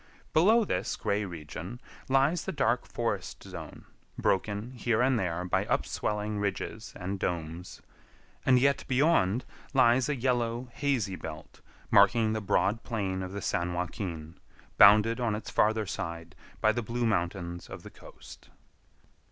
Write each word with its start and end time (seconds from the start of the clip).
Below 0.33 0.65
this 0.65 0.95
gray 0.95 1.25
region 1.25 1.79
lies 2.09 2.45
the 2.45 2.51
dark 2.51 2.87
forest 2.87 3.43
zone, 3.43 3.85
broken 4.17 4.71
here 4.71 4.99
and 4.99 5.19
there 5.19 5.45
by 5.45 5.65
upswelling 5.65 6.39
ridges 6.41 6.91
and 6.95 7.19
domes; 7.19 7.83
and 8.43 8.57
yet 8.57 8.83
beyond 8.87 9.45
lies 9.75 10.09
a 10.09 10.15
yellow, 10.15 10.69
hazy 10.73 11.15
belt, 11.15 11.61
marking 11.91 12.33
the 12.33 12.41
broad 12.41 12.81
plain 12.81 13.21
of 13.21 13.31
the 13.31 13.43
San 13.43 13.73
Joaquin, 13.73 14.39
bounded 14.79 15.19
on 15.19 15.35
its 15.35 15.51
farther 15.51 15.85
side 15.85 16.33
by 16.61 16.71
the 16.71 16.81
blue 16.81 17.05
mountains 17.05 17.69
of 17.69 17.83
the 17.83 17.91
coast. 17.91 18.49